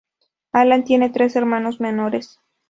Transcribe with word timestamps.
Alan 0.51 0.83
tiene 0.83 1.11
tres 1.11 1.35
hermanos 1.35 1.79
menores. 1.79 2.39